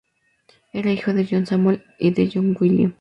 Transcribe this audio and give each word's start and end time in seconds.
Era 0.73 0.91
hijo 0.91 1.13
de 1.13 1.27
John 1.29 1.45
Samuel 1.45 1.83
y 1.99 2.09
de 2.09 2.27
Jane 2.27 2.55
William. 2.59 2.95